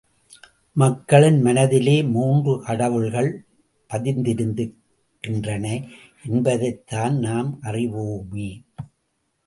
[0.75, 3.29] மக்களின் மனத்திலே மூன்று கடவுள்கள்
[3.89, 5.65] பதிந்திருக்கின்றன
[6.25, 8.49] என்பதைத்தான் நாம் அறிவோமே!